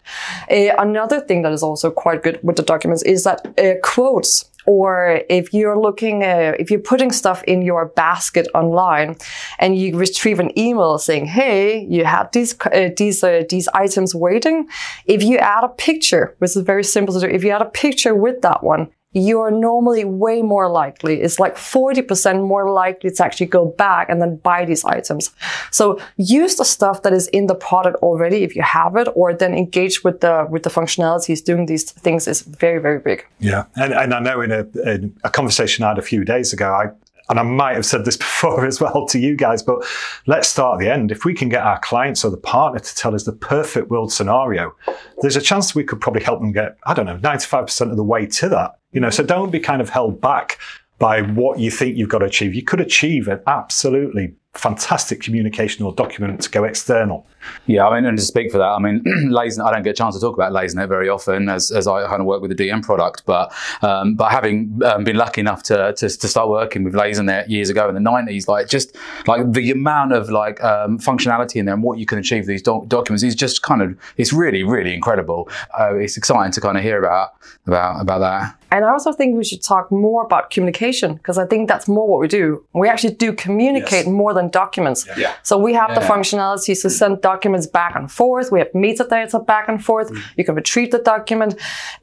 Uh, 0.50 0.70
another 0.78 1.20
thing 1.20 1.42
that 1.42 1.52
is 1.52 1.64
also 1.64 1.92
quite 1.92 2.24
good 2.24 2.40
with 2.44 2.56
the 2.56 2.64
documents 2.64 3.04
is 3.04 3.24
that 3.24 3.40
uh, 3.60 3.74
quotes 3.84 4.46
or 4.66 5.22
if 5.30 5.54
you're 5.54 5.78
looking, 5.78 6.24
uh, 6.24 6.54
if 6.58 6.72
you're 6.72 6.80
putting 6.80 7.12
stuff 7.12 7.44
in 7.44 7.62
your 7.62 7.88
basket 7.88 8.48
online 8.56 9.18
and 9.60 9.78
you 9.78 9.98
retrieve 9.98 10.40
an 10.40 10.58
email 10.58 10.98
saying, 10.98 11.26
"Hey, 11.26 11.86
you 11.96 12.06
have 12.06 12.32
these 12.32 12.56
uh, 12.62 12.90
these 12.96 13.24
uh, 13.24 13.44
these 13.50 13.68
items 13.74 14.16
waiting," 14.16 14.70
if 15.06 15.22
you 15.22 15.38
add 15.38 15.66
a 15.66 15.70
picture, 15.70 16.34
which 16.40 16.56
is 16.56 16.64
very 16.64 16.84
simple 16.86 17.14
to 17.14 17.20
do, 17.20 17.28
if 17.28 17.44
you 17.44 17.50
add 17.50 17.62
a 17.62 17.66
picture 17.66 18.16
with 18.16 18.42
that 18.42 18.64
one, 18.64 18.88
you're 19.14 19.52
normally 19.52 20.04
way 20.04 20.42
more 20.42 20.70
likely. 20.70 21.22
It's 21.22 21.40
like 21.40 21.56
40% 21.56 22.46
more 22.46 22.72
likely 22.72 23.12
to 23.12 23.24
actually 23.24 23.46
go 23.48 23.66
back 23.66 24.10
and 24.10 24.22
then 24.22 24.38
buy 24.38 24.66
these 24.66 24.84
items. 24.84 25.32
So 25.72 26.00
use 26.18 26.56
the 26.56 26.66
stuff 26.66 27.04
that 27.04 27.14
is 27.14 27.28
in 27.28 27.48
the 27.48 27.56
product 27.56 27.98
already 27.98 28.44
if 28.44 28.56
you 28.56 28.64
have 28.64 28.96
it, 28.96 29.08
or 29.16 29.34
then 29.34 29.54
engage 29.54 30.04
with 30.04 30.22
the 30.22 30.48
with 30.50 30.64
the 30.64 30.70
functionalities. 30.70 31.44
Doing 31.44 31.66
these 31.68 31.92
things 31.92 32.28
is 32.28 32.42
very 32.42 32.82
very 32.82 33.00
big. 33.00 33.26
Yeah, 33.40 33.66
and, 33.76 33.94
and 33.94 34.14
I 34.14 34.20
know 34.20 34.42
in 34.42 34.52
a, 34.52 34.66
in 34.86 35.16
a 35.24 35.30
conversation 35.30 35.84
I 35.84 35.90
had 35.90 35.98
a 36.00 36.04
few 36.04 36.26
days 36.26 36.54
ago, 36.54 36.72
I 36.72 36.92
and 37.30 37.40
I 37.40 37.44
might 37.44 37.76
have 37.76 37.86
said 37.86 38.06
this 38.06 38.18
before 38.26 38.66
as 38.66 38.82
well 38.82 39.06
to 39.08 39.20
you 39.20 39.36
guys, 39.36 39.64
but 39.64 39.86
let's 40.28 40.50
start 40.50 40.76
at 40.76 40.80
the 40.80 40.92
end. 40.92 41.12
If 41.12 41.26
we 41.26 41.34
can 41.34 41.50
get 41.50 41.64
our 41.64 41.80
clients 41.80 42.24
or 42.26 42.32
the 42.32 42.38
partner 42.38 42.80
to 42.80 42.96
tell 42.96 43.16
us 43.16 43.24
the 43.24 43.34
perfect 43.34 43.90
world 43.90 44.12
scenario, 44.12 44.76
there's 45.22 45.36
a 45.36 45.42
chance 45.42 45.74
we 45.74 45.84
could 45.84 46.02
probably 46.02 46.24
help 46.24 46.42
them 46.42 46.52
get, 46.52 46.78
I 46.86 46.94
don't 46.94 47.06
know, 47.06 47.18
95% 47.18 47.92
of 47.92 47.98
the 47.98 48.04
way 48.04 48.26
to 48.26 48.50
that. 48.50 48.72
You 48.94 49.02
know, 49.02 49.10
so 49.10 49.24
don't 49.24 49.52
be 49.52 49.60
kind 49.60 49.82
of 49.82 49.90
held 49.90 50.22
back 50.22 50.60
by 51.00 51.22
what 51.22 51.60
you 51.60 51.70
think 51.70 51.98
you've 51.98 52.10
got 52.10 52.20
to 52.20 52.26
achieve. 52.26 52.54
You 52.54 52.64
could 52.64 52.80
achieve 52.80 53.28
an 53.28 53.42
absolutely 53.48 54.36
fantastic 54.54 55.20
communication 55.20 55.84
or 55.84 55.92
document 55.94 56.40
to 56.40 56.50
go 56.50 56.64
external. 56.64 57.26
Yeah, 57.66 57.88
I 57.88 57.96
mean, 57.96 58.06
and 58.06 58.18
to 58.18 58.24
speak 58.24 58.52
for 58.52 58.60
that, 58.60 58.66
I 58.66 58.80
mean, 58.80 59.04
LaserNet, 59.32 59.66
I 59.66 59.72
don't 59.72 59.84
get 59.84 59.90
a 59.90 59.94
chance 59.94 60.14
to 60.16 60.22
talk 60.22 60.36
about 60.36 60.52
LaserNet 60.52 60.88
very 60.88 61.10
often 61.10 61.50
as, 61.50 61.72
as 61.72 61.88
I 61.88 62.06
kind 62.08 62.22
of 62.22 62.28
work 62.28 62.42
with 62.42 62.56
the 62.56 62.70
DM 62.70 62.84
product, 62.84 63.24
but 63.26 63.52
um, 63.82 64.16
but 64.16 64.32
having 64.32 64.80
um, 64.86 65.04
been 65.04 65.16
lucky 65.16 65.42
enough 65.42 65.64
to, 65.64 65.94
to, 65.98 66.08
to 66.08 66.28
start 66.28 66.50
working 66.50 66.84
with 66.84 66.94
LaserNet 66.94 67.50
years 67.50 67.70
ago 67.72 67.90
in 67.90 67.96
the 67.96 68.02
90s, 68.02 68.48
like 68.48 68.70
just 68.70 68.96
like 69.28 69.52
the 69.52 69.72
amount 69.72 70.14
of 70.14 70.30
like 70.30 70.64
um, 70.64 71.00
functionality 71.00 71.56
in 71.56 71.66
there 71.66 71.74
and 71.74 71.84
what 71.84 71.98
you 71.98 72.06
can 72.06 72.20
achieve 72.20 72.42
with 72.42 72.48
these 72.48 72.62
doc- 72.62 72.88
documents 72.88 73.24
is 73.24 73.36
just 73.36 73.64
kind 73.64 73.82
of, 73.82 73.98
it's 74.18 74.32
really, 74.32 74.64
really 74.64 74.94
incredible. 74.94 75.50
Uh, 75.78 75.96
it's 75.96 76.16
exciting 76.16 76.52
to 76.52 76.62
kind 76.62 76.78
of 76.78 76.84
hear 76.84 77.00
about, 77.00 77.32
about, 77.66 78.00
about 78.00 78.20
that. 78.20 78.56
And 78.74 78.84
I 78.86 78.90
also 78.98 79.12
think 79.18 79.30
we 79.38 79.44
should 79.50 79.64
talk 79.74 79.86
more 80.06 80.22
about 80.30 80.44
communication 80.56 81.10
because 81.20 81.38
I 81.44 81.46
think 81.52 81.62
that's 81.72 81.88
more 81.96 82.08
what 82.12 82.20
we 82.24 82.28
do. 82.42 82.46
We 82.82 82.88
actually 82.94 83.16
do 83.26 83.30
communicate 83.46 84.06
Yes. 84.06 84.20
more 84.22 84.34
than 84.38 84.46
documents. 84.62 85.02
Yeah. 85.24 85.32
So 85.50 85.54
we 85.68 85.72
have 85.82 85.92
the 85.98 86.02
Yeah. 86.02 86.14
functionalities 86.14 86.80
to 86.84 86.90
send 86.90 87.14
documents 87.32 87.68
back 87.80 87.94
and 88.00 88.08
forth. 88.20 88.46
We 88.56 88.60
have 88.64 88.72
metadata 88.86 89.38
back 89.54 89.66
and 89.72 89.80
forth. 89.88 90.08
You 90.38 90.44
can 90.48 90.56
retrieve 90.62 90.90
the 90.96 91.04
document. 91.14 91.52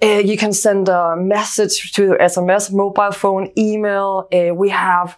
Uh, 0.07 0.23
you 0.31 0.37
can 0.43 0.53
send 0.53 0.89
a 0.89 1.17
message 1.37 1.77
to 1.97 2.03
SMS, 2.35 2.63
mobile 2.85 3.15
phone, 3.23 3.45
email. 3.69 4.11
Uh, 4.33 4.55
we 4.63 4.69
have 4.71 5.09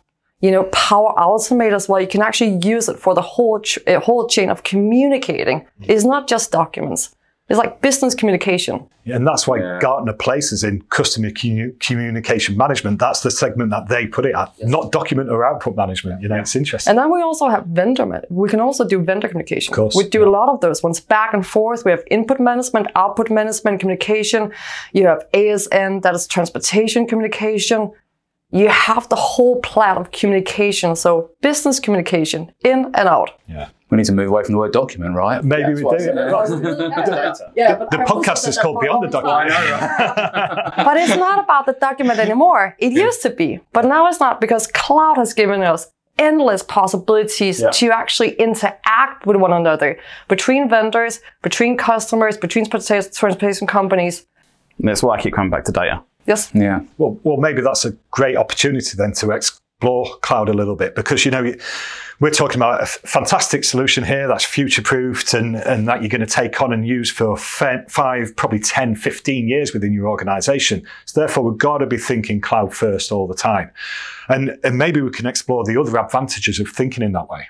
you 0.46 0.50
know, 0.50 0.64
Power 0.88 1.12
Automate 1.28 1.72
as 1.72 1.84
well. 1.88 2.00
You 2.00 2.08
can 2.16 2.20
actually 2.28 2.54
use 2.74 2.86
it 2.92 2.98
for 3.04 3.12
the 3.14 3.26
whole 3.34 3.58
ch- 3.68 3.78
uh, 3.86 4.00
whole 4.00 4.24
chain 4.34 4.48
of 4.50 4.58
communicating. 4.64 5.58
It's 5.92 6.04
not 6.04 6.22
just 6.32 6.50
documents. 6.50 7.02
It's 7.52 7.58
like 7.58 7.82
business 7.82 8.14
communication. 8.14 8.88
And 9.04 9.26
that's 9.26 9.46
why 9.48 9.58
Yeah. 9.58 9.78
Gartner 9.80 10.12
places 10.14 10.64
in 10.64 10.80
customer 10.88 11.30
commu- 11.30 11.78
communication 11.80 12.56
management. 12.56 12.98
That's 12.98 13.20
the 13.20 13.30
segment 13.30 13.70
that 13.70 13.88
they 13.88 14.06
put 14.06 14.24
it 14.24 14.34
at, 14.34 14.48
not 14.62 14.90
document 14.90 15.28
or 15.28 15.44
output 15.44 15.76
management. 15.76 16.22
You 16.22 16.28
know, 16.28 16.36
it's 16.36 16.56
interesting. 16.56 16.90
And 16.90 16.98
then 16.98 17.10
we 17.12 17.20
also 17.20 17.48
have 17.48 17.66
vendor 17.66 18.06
man- 18.06 18.24
We 18.30 18.48
can 18.48 18.60
also 18.60 18.84
do 18.84 19.00
vendor 19.02 19.28
communication. 19.28 19.72
Of 19.74 19.76
course, 19.76 19.96
we 19.96 20.04
do 20.08 20.20
yeah. 20.20 20.28
a 20.28 20.32
lot 20.38 20.48
of 20.48 20.60
those 20.60 20.82
ones 20.82 20.98
back 21.00 21.34
and 21.34 21.44
forth. 21.46 21.84
We 21.84 21.90
have 21.90 22.02
input 22.10 22.38
management, 22.40 22.86
output 22.94 23.28
management, 23.30 23.80
communication. 23.80 24.50
You 24.92 25.06
have 25.08 25.26
ASN, 25.34 26.00
that 26.02 26.14
is 26.14 26.26
transportation 26.26 27.06
communication. 27.06 27.90
You 28.52 28.68
have 28.68 29.08
the 29.08 29.16
whole 29.16 29.60
plan 29.60 29.96
of 29.96 30.10
communication. 30.12 30.94
So 30.96 31.30
business 31.40 31.80
communication 31.80 32.52
in 32.64 32.78
and 32.94 33.08
out. 33.08 33.30
yeah. 33.48 33.68
We 33.90 33.98
need 33.98 34.06
to 34.06 34.12
move 34.12 34.28
away 34.28 34.42
from 34.42 34.52
the 34.54 34.58
word 34.58 34.72
document, 34.72 35.14
right? 35.14 35.44
Maybe 35.44 35.74
we 35.74 35.82
do. 35.82 35.86
Yeah, 37.54 37.74
The 37.90 37.98
podcast 38.06 38.48
is 38.48 38.56
called 38.58 38.80
Beyond 38.80 39.04
the 39.04 39.20
Document. 39.20 39.50
but 40.88 40.96
it's 40.96 41.16
not 41.16 41.38
about 41.44 41.66
the 41.66 41.74
document 41.74 42.18
anymore. 42.18 42.74
It 42.78 42.92
used 42.92 43.20
to 43.22 43.30
be, 43.30 43.60
but 43.72 43.84
now 43.84 44.06
it's 44.08 44.18
not 44.20 44.40
because 44.40 44.66
cloud 44.68 45.16
has 45.18 45.34
given 45.34 45.62
us 45.62 45.90
endless 46.18 46.62
possibilities 46.62 47.60
Yeah. 47.60 47.70
to 47.70 47.90
actually 47.90 48.30
interact 48.34 49.26
with 49.26 49.36
one 49.36 49.52
another 49.52 49.98
between 50.28 50.68
vendors, 50.70 51.20
between 51.42 51.76
customers, 51.76 52.36
between 52.38 52.64
transportation 52.64 53.12
transportation 53.12 53.66
companies. 53.66 54.26
And 54.78 54.88
that's 54.88 55.02
why 55.02 55.16
I 55.16 55.20
keep 55.20 55.34
coming 55.34 55.50
back 55.50 55.64
to 55.64 55.72
data. 55.72 56.02
Yes. 56.26 56.50
Yeah. 56.54 56.82
Well, 56.98 57.18
well, 57.24 57.36
maybe 57.36 57.62
that's 57.62 57.84
a 57.84 57.92
great 58.10 58.36
opportunity 58.36 58.96
then 58.96 59.12
to 59.14 59.30
explore 59.30 60.06
cloud 60.20 60.48
a 60.48 60.52
little 60.52 60.76
bit 60.76 60.94
because, 60.94 61.24
you 61.24 61.30
know, 61.30 61.54
we're 62.20 62.30
talking 62.30 62.56
about 62.56 62.80
a 62.80 62.86
fantastic 62.86 63.64
solution 63.64 64.04
here 64.04 64.28
that's 64.28 64.44
future 64.44 64.82
proofed 64.82 65.34
and, 65.34 65.56
and 65.56 65.88
that 65.88 66.02
you're 66.02 66.08
going 66.08 66.20
to 66.20 66.26
take 66.26 66.62
on 66.62 66.72
and 66.72 66.86
use 66.86 67.10
for 67.10 67.36
five, 67.36 68.36
probably 68.36 68.60
10, 68.60 68.94
15 68.94 69.48
years 69.48 69.72
within 69.72 69.92
your 69.92 70.06
organization. 70.06 70.86
So 71.06 71.20
therefore, 71.20 71.42
we've 71.42 71.58
got 71.58 71.78
to 71.78 71.86
be 71.86 71.98
thinking 71.98 72.40
cloud 72.40 72.72
first 72.72 73.10
all 73.10 73.26
the 73.26 73.34
time. 73.34 73.72
And, 74.28 74.56
and 74.62 74.78
maybe 74.78 75.00
we 75.00 75.10
can 75.10 75.26
explore 75.26 75.64
the 75.64 75.80
other 75.80 75.98
advantages 75.98 76.60
of 76.60 76.68
thinking 76.68 77.02
in 77.02 77.10
that 77.12 77.28
way. 77.28 77.48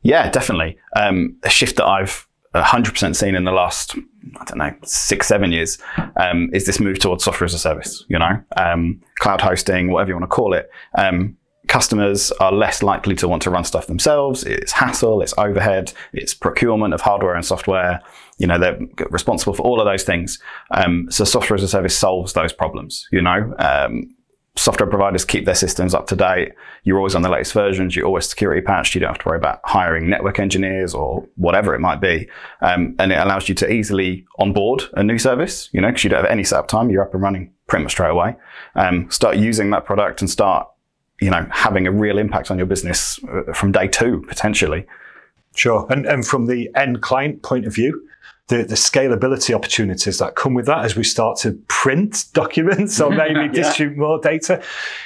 Yeah, 0.00 0.30
definitely. 0.30 0.78
Um, 0.96 1.36
a 1.42 1.50
shift 1.50 1.76
that 1.76 1.86
I've 1.86 2.26
100% 2.54 3.14
seen 3.14 3.34
in 3.34 3.44
the 3.44 3.52
last, 3.52 3.94
I 4.38 4.44
don't 4.44 4.58
know, 4.58 4.74
six, 4.84 5.26
seven 5.26 5.52
years, 5.52 5.78
um, 6.16 6.50
is 6.52 6.66
this 6.66 6.80
move 6.80 6.98
towards 6.98 7.24
software 7.24 7.46
as 7.46 7.54
a 7.54 7.58
service, 7.58 8.04
you 8.08 8.18
know, 8.18 8.42
um, 8.56 9.00
cloud 9.18 9.40
hosting, 9.40 9.90
whatever 9.90 10.10
you 10.10 10.14
want 10.14 10.24
to 10.24 10.34
call 10.34 10.54
it. 10.54 10.70
Um, 10.96 11.36
customers 11.68 12.30
are 12.32 12.52
less 12.52 12.82
likely 12.82 13.14
to 13.16 13.28
want 13.28 13.42
to 13.42 13.50
run 13.50 13.64
stuff 13.64 13.86
themselves. 13.86 14.44
It's 14.44 14.72
hassle, 14.72 15.22
it's 15.22 15.34
overhead, 15.38 15.92
it's 16.12 16.34
procurement 16.34 16.94
of 16.94 17.00
hardware 17.00 17.34
and 17.34 17.44
software. 17.44 18.00
You 18.38 18.46
know, 18.46 18.58
they're 18.58 18.78
responsible 19.10 19.54
for 19.54 19.62
all 19.62 19.80
of 19.80 19.86
those 19.86 20.02
things. 20.02 20.38
Um, 20.72 21.10
so 21.10 21.24
software 21.24 21.56
as 21.56 21.62
a 21.62 21.68
service 21.68 21.96
solves 21.96 22.32
those 22.32 22.52
problems, 22.52 23.06
you 23.12 23.22
know, 23.22 23.54
um, 23.58 24.14
software 24.54 24.88
providers 24.88 25.24
keep 25.24 25.46
their 25.46 25.54
systems 25.54 25.94
up 25.94 26.06
to 26.06 26.16
date. 26.16 26.52
You're 26.84 26.98
always 26.98 27.14
on 27.14 27.22
the 27.22 27.30
latest 27.30 27.54
versions. 27.54 27.96
You're 27.96 28.06
always 28.06 28.28
security 28.28 28.60
patched. 28.60 28.94
You 28.94 29.00
don't 29.00 29.10
have 29.10 29.18
to 29.20 29.28
worry 29.28 29.38
about 29.38 29.60
hiring 29.64 30.10
network 30.10 30.38
engineers 30.38 30.94
or 30.94 31.26
whatever 31.36 31.74
it 31.74 31.80
might 31.80 32.00
be. 32.00 32.28
Um, 32.60 32.94
and 32.98 33.12
it 33.12 33.18
allows 33.18 33.48
you 33.48 33.54
to 33.56 33.72
easily 33.72 34.26
onboard 34.38 34.84
a 34.92 35.02
new 35.02 35.18
service, 35.18 35.70
you 35.72 35.80
know, 35.80 35.88
because 35.88 36.04
you 36.04 36.10
don't 36.10 36.22
have 36.22 36.30
any 36.30 36.44
setup 36.44 36.68
time. 36.68 36.90
You're 36.90 37.02
up 37.02 37.14
and 37.14 37.22
running 37.22 37.52
pretty 37.66 37.84
much 37.84 37.92
straight 37.92 38.10
away. 38.10 38.36
Um, 38.74 39.10
start 39.10 39.36
using 39.36 39.70
that 39.70 39.86
product 39.86 40.20
and 40.20 40.28
start, 40.28 40.68
you 41.20 41.30
know, 41.30 41.46
having 41.50 41.86
a 41.86 41.92
real 41.92 42.18
impact 42.18 42.50
on 42.50 42.58
your 42.58 42.66
business 42.66 43.18
uh, 43.24 43.52
from 43.54 43.72
day 43.72 43.88
two, 43.88 44.22
potentially. 44.28 44.86
Sure. 45.54 45.86
And, 45.90 46.06
and 46.06 46.26
from 46.26 46.46
the 46.46 46.70
end 46.74 47.00
client 47.00 47.42
point 47.42 47.66
of 47.66 47.74
view, 47.74 48.06
the, 48.52 48.64
the 48.64 48.74
scalability 48.74 49.54
opportunities 49.54 50.18
that 50.18 50.34
come 50.34 50.52
with 50.52 50.66
that 50.66 50.84
as 50.84 50.94
we 50.94 51.02
start 51.02 51.38
to 51.38 51.52
print 51.68 52.26
documents 52.34 53.00
or 53.00 53.10
maybe 53.14 53.40
yeah. 53.40 53.48
distribute 53.48 53.98
more 53.98 54.20
data. 54.20 54.62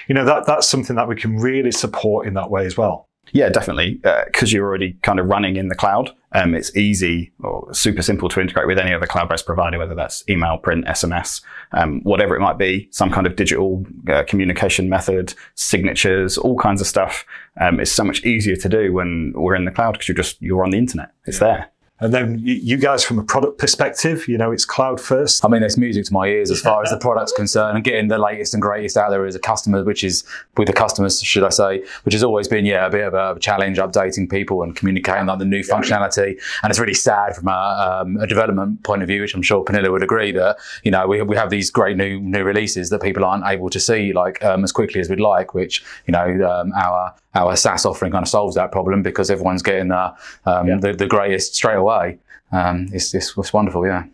You 0.09 0.15
know, 0.15 0.25
that, 0.25 0.47
that's 0.47 0.69
something 0.69 0.97
that 0.97 1.07
we 1.07 1.15
can 1.15 1.37
really 1.37 1.71
support 1.71 2.27
in 2.27 2.35
that 2.35 2.51
way 2.51 2.67
as 2.67 2.77
well. 2.77 3.09
Yeah, 3.33 3.49
definitely. 3.49 3.95
Because 4.27 4.53
uh, 4.53 4.57
you're 4.57 4.67
already 4.67 4.93
kind 5.03 5.19
of 5.19 5.27
running 5.27 5.57
in 5.57 5.67
the 5.69 5.75
cloud. 5.75 6.11
Um, 6.31 6.55
it's 6.55 6.77
easy 6.77 7.33
or 7.41 7.73
super 7.75 8.01
simple 8.03 8.29
to 8.29 8.41
integrate 8.41 8.69
with 8.69 8.79
any 8.79 8.93
other 8.93 9.07
cloud-based 9.07 9.47
provider, 9.47 9.79
whether 9.79 9.97
that's 9.97 10.23
email, 10.29 10.59
print, 10.59 10.85
SMS, 10.87 11.43
um, 11.73 12.03
whatever 12.03 12.37
it 12.37 12.41
might 12.41 12.57
be, 12.57 12.89
some 12.93 13.11
kind 13.11 13.27
of 13.27 13.35
digital 13.35 13.85
uh, 14.09 14.23
communication 14.29 14.89
method, 14.89 15.35
signatures, 15.57 16.39
all 16.39 16.57
kinds 16.57 16.81
of 16.81 16.87
stuff. 16.87 17.25
Um, 17.61 17.81
it's 17.81 17.91
so 17.91 18.05
much 18.05 18.25
easier 18.25 18.55
to 18.57 18.69
do 18.69 18.93
when 18.93 19.33
we're 19.35 19.57
in 19.57 19.65
the 19.65 19.73
cloud 19.73 19.93
because 19.93 20.09
you're 20.09 20.17
just 20.17 20.41
you're 20.41 20.65
on 20.65 20.71
the 20.71 20.79
internet. 20.79 21.11
It's 21.25 21.41
yeah. 21.41 21.47
there. 21.47 21.71
And 21.99 22.13
then 22.13 22.41
you 22.43 22.77
guys, 22.77 23.03
from 23.03 23.19
a 23.19 23.25
product 23.25 23.59
perspective, 23.59 24.29
you 24.29 24.37
know, 24.37 24.53
it's 24.53 24.67
cloud 24.67 25.01
first. 25.01 25.43
I 25.45 25.49
mean, 25.49 25.63
it's 25.63 25.79
music 25.79 26.05
to 26.07 26.13
my 26.13 26.27
ears 26.27 26.51
as 26.51 26.61
far 26.61 26.83
as 26.83 26.91
the 26.91 26.99
product's 27.01 27.33
concerned, 27.33 27.77
and 27.77 27.85
getting 27.85 28.09
the 28.09 28.19
latest 28.19 28.53
and 28.53 28.61
greatest 28.61 28.99
out 28.99 29.11
there 29.11 29.25
as 29.25 29.35
a 29.35 29.39
customer, 29.39 29.83
which 29.83 30.05
is 30.05 30.23
with 30.59 30.67
the 30.67 30.75
customers, 30.75 31.23
should 31.23 31.43
I 31.43 31.49
say, 31.49 31.83
which 32.03 32.13
has 32.13 32.23
always 32.23 32.49
been, 32.49 32.67
yeah, 32.67 32.87
a 32.87 32.91
bit 32.91 33.05
of 33.05 33.37
a 33.37 33.41
challenge, 33.41 33.79
updating 33.79 34.31
people 34.31 34.63
and 34.63 34.77
communicating 34.77 35.27
like 35.27 35.39
the 35.39 35.47
new 35.47 35.63
functionality. 35.63 36.39
And 36.63 36.71
it's 36.71 36.79
really 36.79 36.95
sad 36.95 37.35
from 37.35 37.49
a, 37.49 38.03
um, 38.03 38.19
a 38.19 38.27
development 38.27 38.83
point 38.83 39.01
of 39.01 39.09
view, 39.09 39.23
which 39.23 39.35
I'm 39.35 39.43
sure 39.43 39.65
Pernilla 39.65 39.91
would 39.91 40.03
agree 40.03 40.33
that 40.33 40.59
you 40.83 40.91
know 40.91 41.07
we, 41.07 41.23
we 41.23 41.37
have 41.37 41.49
these 41.49 41.71
great 41.71 41.97
new 41.97 42.21
new 42.21 42.45
releases 42.45 42.91
that 42.91 43.01
people 43.01 43.25
aren't 43.25 43.47
able 43.47 43.71
to 43.71 43.81
see 43.81 44.13
like 44.13 44.45
um, 44.45 44.65
as 44.65 44.73
quickly 44.73 45.01
as 45.01 45.09
we'd 45.09 45.21
like, 45.21 45.55
which 45.55 45.83
you 46.07 46.13
know 46.13 46.27
um, 46.47 46.73
our 46.75 47.15
our 47.37 47.57
SaaS 47.57 47.85
offering 47.85 48.13
kind 48.13 48.25
of 48.25 48.29
solves 48.29 48.55
that 48.55 48.73
problem 48.73 49.03
because 49.03 49.31
everyone's 49.31 49.63
getting 49.63 49.89
the, 49.89 50.15
um, 50.47 50.69
yeah. 50.69 50.79
the, 50.81 50.93
the, 50.93 51.07
greatest 51.07 51.55
straight 51.55 51.77
away. 51.77 52.19
Um, 52.53 52.89
it's, 52.93 53.15
it's, 53.15 53.37
it's, 53.37 53.53
wonderful, 53.53 53.87
yeah. 53.87 54.05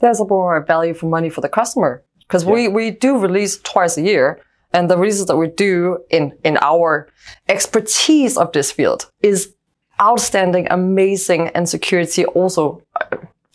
There's 0.00 0.20
a 0.20 0.26
more 0.26 0.60
value 0.64 0.94
for 0.94 1.06
money 1.06 1.30
for 1.30 1.40
the 1.40 1.48
customer 1.48 2.02
because 2.20 2.44
yeah. 2.44 2.52
we, 2.52 2.68
we 2.68 2.90
do 2.90 3.18
release 3.18 3.58
twice 3.58 3.96
a 3.96 4.02
year. 4.02 4.40
And 4.72 4.90
the 4.90 4.98
releases 4.98 5.26
that 5.26 5.36
we 5.36 5.46
do 5.46 5.98
in, 6.10 6.36
in 6.42 6.58
our 6.60 7.08
expertise 7.48 8.36
of 8.36 8.50
this 8.50 8.72
field 8.72 9.08
is 9.22 9.54
outstanding, 10.00 10.66
amazing, 10.68 11.48
and 11.48 11.68
security 11.68 12.24
also 12.26 12.82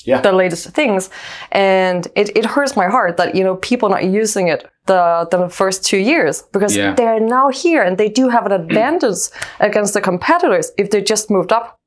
yeah. 0.05 0.21
the 0.21 0.31
latest 0.31 0.69
things. 0.69 1.09
And 1.51 2.07
it, 2.15 2.35
it 2.35 2.45
hurts 2.45 2.75
my 2.75 2.87
heart 2.87 3.17
that, 3.17 3.35
you 3.35 3.43
know, 3.43 3.55
people 3.57 3.89
not 3.89 4.05
using 4.05 4.47
it 4.47 4.69
the, 4.85 5.27
the 5.31 5.49
first 5.49 5.85
two 5.85 5.97
years 5.97 6.43
because 6.51 6.75
yeah. 6.75 6.93
they're 6.93 7.19
now 7.19 7.49
here 7.49 7.83
and 7.83 7.97
they 7.97 8.09
do 8.09 8.29
have 8.29 8.45
an 8.45 8.51
advantage 8.61 9.29
against 9.59 9.93
the 9.93 10.01
competitors 10.01 10.71
if 10.77 10.89
they 10.91 11.01
just 11.01 11.29
moved 11.29 11.51
up. 11.51 11.79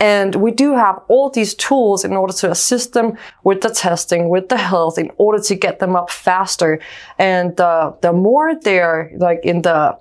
And 0.00 0.34
we 0.36 0.50
do 0.50 0.74
have 0.74 1.00
all 1.08 1.30
these 1.30 1.54
tools 1.54 2.04
in 2.04 2.14
order 2.14 2.32
to 2.32 2.50
assist 2.50 2.92
them 2.92 3.16
with 3.44 3.60
the 3.60 3.70
testing, 3.70 4.30
with 4.30 4.48
the 4.48 4.56
health, 4.56 4.98
in 4.98 5.12
order 5.16 5.40
to 5.44 5.54
get 5.54 5.78
them 5.78 5.94
up 5.94 6.10
faster. 6.10 6.80
And 7.18 7.60
uh, 7.60 7.92
the 8.00 8.12
more 8.12 8.52
they're 8.58 9.12
like 9.18 9.44
in 9.44 9.62
the 9.62 9.96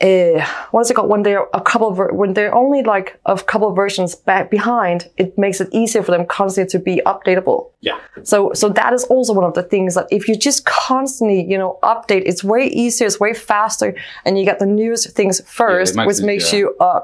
uh, 0.00 0.46
what 0.70 0.82
is 0.82 0.90
it 0.90 0.94
called? 0.94 1.10
When 1.10 1.24
they're 1.24 1.46
a 1.52 1.60
couple 1.60 1.88
of, 1.88 1.98
when 2.16 2.34
they're 2.34 2.54
only 2.54 2.82
like 2.82 3.18
a 3.26 3.36
couple 3.36 3.68
of 3.68 3.74
versions 3.74 4.14
back 4.14 4.50
behind 4.50 5.08
it 5.16 5.36
makes 5.36 5.60
it 5.60 5.68
easier 5.72 6.02
for 6.02 6.12
them 6.12 6.24
constantly 6.24 6.70
to 6.70 6.78
be 6.78 7.02
updatable. 7.04 7.70
Yeah. 7.80 7.98
So 8.22 8.52
so 8.52 8.68
that 8.68 8.92
is 8.92 9.04
also 9.04 9.32
one 9.32 9.44
of 9.44 9.54
the 9.54 9.62
things 9.62 9.96
that 9.96 10.06
if 10.10 10.28
you 10.28 10.36
just 10.36 10.64
constantly 10.64 11.44
you 11.44 11.58
know 11.58 11.78
update 11.82 12.22
it's 12.26 12.44
way 12.44 12.66
easier 12.68 13.06
it's 13.06 13.18
way 13.18 13.34
faster 13.34 13.96
and 14.24 14.38
you 14.38 14.44
get 14.44 14.60
the 14.60 14.66
newest 14.66 15.10
things 15.16 15.40
first 15.48 15.94
yeah, 15.94 16.04
makes 16.04 16.06
which 16.06 16.22
it, 16.22 16.26
makes 16.26 16.52
yeah. 16.52 16.58
you 16.58 16.76
uh, 16.78 17.00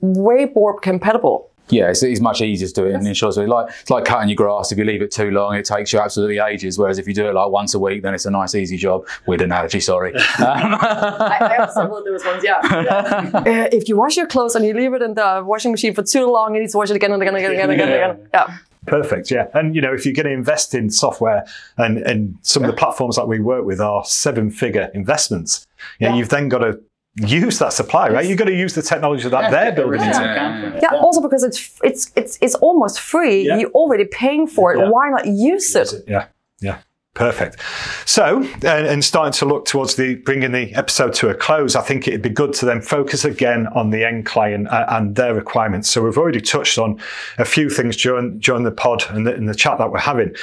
way 0.00 0.50
more 0.54 0.78
compatible 0.78 1.50
yeah, 1.70 1.88
it's, 1.88 2.02
it's, 2.02 2.20
much 2.20 2.42
easier 2.42 2.68
to 2.68 2.74
do 2.74 2.86
it 2.86 2.94
in 2.94 3.06
insurance. 3.06 3.36
Like 3.36 3.70
it's 3.80 3.90
like 3.90 4.04
cutting 4.04 4.28
your 4.28 4.36
grass. 4.36 4.70
If 4.70 4.78
you 4.78 4.84
leave 4.84 5.00
it 5.00 5.10
too 5.10 5.30
long, 5.30 5.54
it 5.54 5.64
takes 5.64 5.92
you 5.92 5.98
absolutely 5.98 6.38
ages. 6.38 6.78
Whereas 6.78 6.98
if 6.98 7.08
you 7.08 7.14
do 7.14 7.26
it 7.26 7.34
like 7.34 7.50
once 7.50 7.74
a 7.74 7.78
week, 7.78 8.02
then 8.02 8.14
it's 8.14 8.26
a 8.26 8.30
nice, 8.30 8.54
easy 8.54 8.76
job. 8.76 9.06
Weird 9.26 9.40
analogy, 9.40 9.80
sorry. 9.80 10.12
I, 10.38 11.38
I 11.40 11.54
have 11.54 11.70
several 11.72 11.98
of 11.98 12.04
those 12.04 12.24
ones. 12.24 12.42
Yeah. 12.44 12.60
yeah. 12.62 13.30
Uh, 13.54 13.68
if 13.72 13.88
you 13.88 13.96
wash 13.96 14.16
your 14.16 14.26
clothes 14.26 14.54
and 14.54 14.64
you 14.64 14.74
leave 14.74 14.94
it 14.94 15.02
in 15.02 15.14
the 15.14 15.42
washing 15.44 15.70
machine 15.70 15.94
for 15.94 16.02
too 16.02 16.30
long, 16.30 16.54
you 16.54 16.62
need 16.62 16.70
to 16.70 16.76
wash 16.76 16.90
it 16.90 16.96
again 16.96 17.12
and 17.12 17.22
again 17.22 17.34
and 17.34 17.44
again 17.44 17.60
and 17.60 17.72
again. 17.72 17.88
And 17.88 18.12
again. 18.12 18.28
Yeah. 18.32 18.56
Perfect, 18.86 19.30
yeah. 19.30 19.48
And 19.54 19.74
you 19.74 19.80
know, 19.80 19.92
if 19.92 20.04
you're 20.04 20.14
going 20.14 20.26
to 20.26 20.32
invest 20.32 20.74
in 20.74 20.90
software, 20.90 21.46
and 21.78 21.98
and 21.98 22.36
some 22.42 22.64
of 22.64 22.70
the 22.70 22.76
platforms 22.76 23.16
that 23.16 23.28
we 23.28 23.40
work 23.40 23.64
with 23.64 23.80
are 23.80 24.04
seven-figure 24.04 24.90
investments, 24.94 25.66
you 25.98 26.06
know, 26.06 26.14
yeah. 26.14 26.18
you've 26.18 26.28
then 26.28 26.48
got 26.48 26.58
to 26.58 26.80
use 27.16 27.58
that 27.58 27.72
supply, 27.72 28.08
right? 28.08 28.26
You've 28.26 28.38
got 28.38 28.46
to 28.46 28.54
use 28.54 28.74
the 28.74 28.82
technology 28.82 29.28
that 29.28 29.42
yeah, 29.42 29.50
they're 29.50 29.72
building 29.72 30.00
yeah. 30.00 30.56
into. 30.56 30.78
Yeah, 30.78 30.90
yeah, 30.92 30.98
also 30.98 31.20
because 31.20 31.44
it's 31.44 31.78
it's 31.82 32.12
it's 32.16 32.38
it's 32.40 32.54
almost 32.56 33.00
free. 33.00 33.44
You're 33.44 33.70
already 33.70 34.04
paying 34.04 34.46
for 34.46 34.74
it. 34.74 34.90
Why 34.90 35.10
not 35.10 35.26
use, 35.26 35.74
use 35.74 35.76
it? 35.76 35.92
it? 35.92 36.04
Yeah, 36.08 36.26
yeah. 36.60 36.78
Perfect. 37.14 37.60
So, 38.06 38.42
and, 38.42 38.64
and, 38.64 39.04
starting 39.04 39.32
to 39.34 39.44
look 39.44 39.66
towards 39.66 39.94
the 39.94 40.16
bringing 40.16 40.50
the 40.50 40.74
episode 40.74 41.14
to 41.14 41.28
a 41.28 41.34
close, 41.34 41.76
I 41.76 41.80
think 41.80 42.08
it'd 42.08 42.22
be 42.22 42.28
good 42.28 42.52
to 42.54 42.66
then 42.66 42.80
focus 42.80 43.24
again 43.24 43.68
on 43.68 43.90
the 43.90 44.04
end 44.04 44.26
client 44.26 44.66
and, 44.68 44.90
and 44.90 45.14
their 45.14 45.32
requirements. 45.32 45.88
So 45.88 46.02
we've 46.02 46.18
already 46.18 46.40
touched 46.40 46.76
on 46.76 47.00
a 47.38 47.44
few 47.44 47.70
things 47.70 47.96
during 47.96 48.40
during 48.40 48.64
the 48.64 48.72
pod 48.72 49.04
and 49.10 49.28
the, 49.28 49.32
and 49.32 49.48
the 49.48 49.54
chat 49.54 49.78
that 49.78 49.92
we're 49.92 50.00
having. 50.00 50.34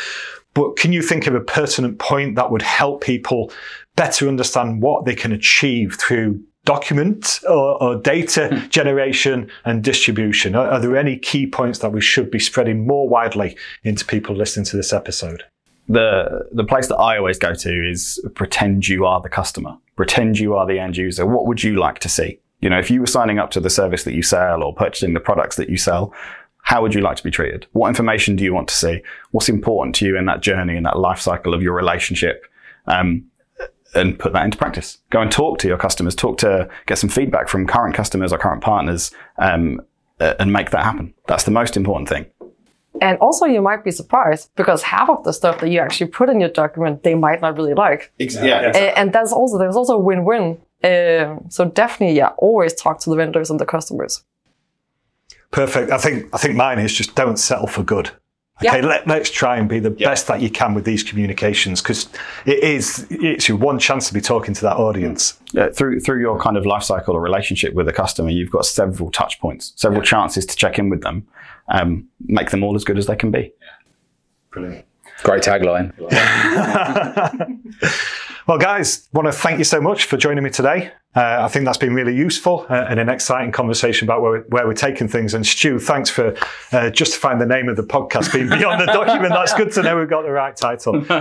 But 0.54 0.78
can 0.78 0.94
you 0.94 1.02
think 1.02 1.28
of 1.28 1.36
a 1.36 1.42
pertinent 1.42 2.00
point 2.00 2.36
that 2.38 2.52
would 2.52 2.62
help 2.62 3.04
people 3.04 3.52
better 3.98 4.30
understand 4.30 4.82
what 4.82 5.04
they 5.04 5.16
can 5.16 5.34
achieve 5.34 5.98
through 6.00 6.42
document 6.66 7.40
or, 7.50 7.82
or 7.82 7.96
data 7.96 8.48
hmm. 8.48 8.68
generation 8.70 9.50
and 9.66 9.84
distribution? 9.84 10.56
Are, 10.56 10.68
are, 10.68 10.80
there 10.80 10.96
any 10.98 11.18
key 11.18 11.48
points 11.48 11.80
that 11.80 11.92
we 11.92 12.02
should 12.02 12.30
be 12.30 12.40
spreading 12.40 12.86
more 12.86 13.08
widely 13.08 13.58
into 13.84 14.06
people 14.06 14.36
listening 14.36 14.66
to 14.68 14.78
this 14.78 14.94
episode? 14.94 15.44
The, 15.88 16.48
the 16.52 16.64
place 16.64 16.88
that 16.88 16.98
I 16.98 17.18
always 17.18 17.38
go 17.38 17.54
to 17.54 17.90
is 17.90 18.24
pretend 18.36 18.88
you 18.88 19.06
are 19.06 19.20
the 19.20 19.30
customer, 19.30 19.76
pretend 19.96 20.40
you 20.40 20.56
are 20.56 20.66
the 20.66 20.80
end 20.80 20.96
user. 20.96 21.26
What 21.26 21.48
would 21.48 21.64
you 21.64 21.78
like 21.78 22.00
to 22.00 22.10
see? 22.10 22.40
You 22.62 22.70
know, 22.70 22.80
if 22.80 22.92
you 22.92 23.02
were 23.02 23.08
signing 23.08 23.40
up 23.40 23.50
to 23.52 23.60
the 23.60 23.70
service 23.70 24.04
that 24.04 24.14
you 24.14 24.22
sell 24.22 24.64
or 24.64 24.74
purchasing 24.74 25.14
the 25.14 25.20
products 25.20 25.56
that 25.56 25.70
you 25.70 25.78
sell, 25.78 26.14
how 26.62 26.82
would 26.82 26.94
you 26.94 27.02
like 27.02 27.18
to 27.18 27.24
be 27.24 27.32
treated? 27.32 27.66
What 27.72 27.90
information 27.90 28.36
do 28.36 28.44
you 28.44 28.54
want 28.54 28.68
to 28.68 28.76
see? 28.76 29.02
What's 29.32 29.50
important 29.50 29.96
to 29.96 30.06
you 30.06 30.16
in 30.16 30.26
that 30.26 30.42
journey, 30.42 30.78
in 30.78 30.84
that 30.84 31.00
life 31.00 31.20
cycle 31.20 31.56
of 31.56 31.64
your 31.64 31.74
relationship? 31.74 32.46
Um, 32.86 33.26
and 33.94 34.18
put 34.18 34.34
that 34.34 34.46
into 34.46 34.58
practice. 34.58 35.00
Go 35.10 35.22
and 35.22 35.32
talk 35.32 35.60
to 35.60 35.68
your 35.68 35.78
customers, 35.78 36.16
talk 36.16 36.38
to, 36.40 36.70
get 36.86 36.98
some 36.98 37.10
feedback 37.10 37.48
from 37.50 37.68
current 37.68 37.96
customers 37.96 38.32
or 38.32 38.38
current 38.38 38.62
partners, 38.62 39.12
um, 39.38 39.82
and 40.20 40.54
make 40.54 40.70
that 40.72 40.84
happen. 40.84 41.14
That's 41.28 41.44
the 41.44 41.52
most 41.52 41.76
important 41.76 42.10
thing. 42.10 42.26
And 43.02 43.18
also, 43.20 43.46
you 43.46 43.62
might 43.62 43.84
be 43.84 43.92
surprised 43.92 44.52
because 44.56 44.84
half 44.84 45.10
of 45.10 45.24
the 45.24 45.34
stuff 45.34 45.60
that 45.62 45.70
you 45.70 45.80
actually 45.80 46.12
put 46.12 46.30
in 46.30 46.40
your 46.40 46.50
document, 46.50 47.04
they 47.04 47.16
might 47.16 47.42
not 47.42 47.58
really 47.58 47.74
like. 47.74 48.12
Exactly. 48.20 48.50
Yeah. 48.50 48.68
And, 48.68 48.98
and 48.98 49.14
that's 49.14 49.32
also 49.32 49.58
there's 49.58 49.76
also 49.76 49.96
a 49.96 50.00
win-win. 50.00 50.62
Um, 50.84 51.46
so 51.50 51.66
definitely, 51.66 52.18
yeah, 52.18 52.32
always 52.38 52.74
talk 52.74 53.00
to 53.02 53.10
the 53.10 53.16
vendors 53.16 53.50
and 53.50 53.60
the 53.60 53.66
customers. 53.66 54.24
Perfect. 55.52 55.92
I 55.92 55.98
think 55.98 56.30
I 56.34 56.38
think 56.38 56.56
mine 56.56 56.80
is 56.80 56.94
just 56.94 57.16
don't 57.16 57.38
settle 57.38 57.68
for 57.68 57.84
good. 57.84 58.12
Yeah. 58.62 58.72
Okay, 58.72 58.82
let, 58.82 59.08
let's 59.08 59.30
try 59.30 59.58
and 59.58 59.68
be 59.68 59.80
the 59.80 59.90
best 59.90 60.28
that 60.28 60.42
you 60.42 60.50
can 60.50 60.74
with 60.74 60.86
these 60.86 61.04
communications 61.04 61.82
because 61.82 62.10
it 62.46 62.64
is 62.64 63.08
it's 63.10 63.48
your 63.48 63.58
one 63.58 63.80
chance 63.80 64.08
to 64.08 64.14
be 64.14 64.22
talking 64.22 64.54
to 64.54 64.62
that 64.62 64.78
audience. 64.78 65.40
Yeah, 65.52 65.70
through 65.70 66.02
through 66.02 66.22
your 66.22 66.40
kind 66.40 66.58
of 66.58 66.66
life 66.66 66.84
cycle 66.84 67.16
or 67.16 67.22
relationship 67.22 67.74
with 67.74 67.88
a 67.88 67.94
customer, 67.94 68.30
you've 68.30 68.52
got 68.52 68.66
several 68.66 69.12
touch 69.12 69.40
points, 69.40 69.74
several 69.76 70.02
chances 70.02 70.46
to 70.46 70.56
check 70.56 70.80
in 70.80 70.90
with 70.90 71.02
them, 71.02 71.28
um, 71.70 72.08
make 72.26 72.52
them 72.52 72.64
all 72.64 72.76
as 72.76 72.84
good 72.84 72.98
as 72.98 73.08
they 73.08 73.16
can 73.16 73.32
be. 73.32 73.52
Brilliant. 74.52 74.86
Great 75.24 75.44
tagline. 75.44 75.94
Well, 78.48 78.58
guys, 78.58 79.08
want 79.14 79.28
to 79.28 79.32
thank 79.32 79.60
you 79.60 79.64
so 79.64 79.80
much 79.80 80.06
for 80.06 80.18
joining 80.18 80.44
me 80.44 80.50
today. 80.50 80.92
Uh, 81.16 81.40
I 81.42 81.48
think 81.50 81.66
that's 81.66 81.78
been 81.78 81.94
really 81.94 82.16
useful 82.16 82.66
uh, 82.70 82.86
and 82.90 83.00
an 83.00 83.10
exciting 83.10 83.52
conversation 83.52 84.08
about 84.08 84.22
where, 84.22 84.42
where 84.44 84.66
we're 84.66 84.74
taking 84.74 85.08
things. 85.08 85.34
And 85.34 85.46
Stu, 85.46 85.78
thanks 85.78 86.10
for 86.10 86.36
uh, 86.72 86.90
justifying 86.90 87.38
the 87.38 87.46
name 87.46 87.68
of 87.68 87.76
the 87.76 87.84
podcast 87.84 88.32
being 88.34 88.48
Beyond 88.50 88.82
the 88.82 88.86
Document. 88.86 89.34
That's 89.34 89.54
good 89.54 89.72
to 89.74 89.84
know 89.84 89.98
we've 89.98 90.10
got 90.10 90.24
the 90.24 90.32
right 90.32 90.56
title. 90.56 91.06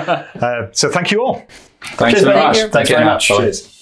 Uh, 0.41 0.69
so 0.73 0.89
thank 0.89 1.11
you 1.11 1.23
all. 1.23 1.45
Thanks 1.83 2.21
Cheers, 2.21 2.25
very 2.25 2.37
much. 2.37 2.57
Thank 2.57 2.65
you. 2.65 2.71
Thanks 2.71 2.89
very 2.91 3.05
much. 3.05 3.27
Cheers. 3.27 3.81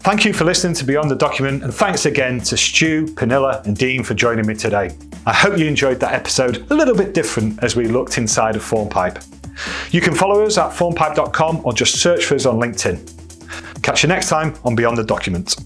Thank 0.00 0.24
you 0.24 0.32
for 0.32 0.44
listening 0.44 0.74
to 0.74 0.84
Beyond 0.84 1.10
the 1.10 1.16
Document, 1.16 1.62
and 1.62 1.72
thanks 1.72 2.06
again 2.06 2.40
to 2.40 2.56
Stu, 2.56 3.06
Pernilla, 3.06 3.64
and 3.66 3.76
Dean 3.76 4.02
for 4.02 4.14
joining 4.14 4.46
me 4.46 4.54
today. 4.54 4.96
I 5.26 5.32
hope 5.32 5.58
you 5.58 5.66
enjoyed 5.66 6.00
that 6.00 6.14
episode, 6.14 6.66
a 6.70 6.74
little 6.74 6.96
bit 6.96 7.14
different 7.14 7.62
as 7.62 7.76
we 7.76 7.86
looked 7.86 8.18
inside 8.18 8.54
a 8.54 8.58
of 8.58 8.64
FormPipe. 8.64 9.37
You 9.90 10.00
can 10.00 10.14
follow 10.14 10.44
us 10.44 10.58
at 10.58 10.70
formpipe.com 10.70 11.62
or 11.64 11.72
just 11.72 12.00
search 12.00 12.24
for 12.24 12.34
us 12.34 12.46
on 12.46 12.56
LinkedIn. 12.56 13.82
Catch 13.82 14.02
you 14.02 14.08
next 14.08 14.28
time 14.28 14.54
on 14.64 14.74
Beyond 14.74 14.98
the 14.98 15.04
Document. 15.04 15.56